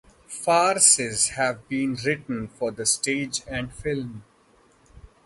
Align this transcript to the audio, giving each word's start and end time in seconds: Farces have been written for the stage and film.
Farces 0.25 1.29
have 1.37 1.67
been 1.69 1.93
written 1.93 2.47
for 2.47 2.71
the 2.71 2.87
stage 2.87 3.43
and 3.45 3.71
film. 3.71 4.23